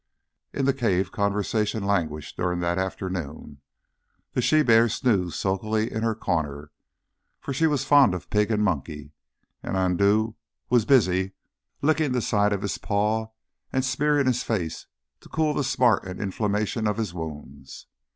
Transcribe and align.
In 0.51 0.65
the 0.65 0.73
cave 0.73 1.11
conversation 1.11 1.83
languished 1.83 2.35
during 2.35 2.59
that 2.61 2.79
afternoon. 2.79 3.61
The 4.33 4.41
she 4.41 4.63
bear 4.63 4.89
snoozed 4.89 5.35
sulkily 5.37 5.91
in 5.93 6.01
her 6.01 6.15
corner 6.15 6.71
for 7.39 7.53
she 7.53 7.67
was 7.67 7.85
fond 7.85 8.15
of 8.15 8.31
pig 8.31 8.49
and 8.49 8.63
monkey 8.63 9.11
and 9.61 9.77
Andoo 9.77 10.33
was 10.71 10.85
busy 10.85 11.33
licking 11.83 12.13
the 12.13 12.21
side 12.23 12.51
of 12.51 12.63
his 12.63 12.79
paw 12.79 13.27
and 13.71 13.85
smearing 13.85 14.25
his 14.25 14.41
face 14.41 14.87
to 15.19 15.29
cool 15.29 15.53
the 15.53 15.63
smart 15.63 16.05
and 16.07 16.19
inflammation 16.19 16.87
of 16.87 16.97
his 16.97 17.13
wounds. 17.13 17.85